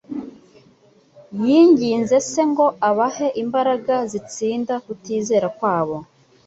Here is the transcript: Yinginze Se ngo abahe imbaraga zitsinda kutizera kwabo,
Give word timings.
Yinginze 1.43 2.15
Se 2.31 2.41
ngo 2.49 2.67
abahe 2.89 3.27
imbaraga 3.43 3.95
zitsinda 4.11 4.73
kutizera 4.85 5.47
kwabo, 5.57 5.97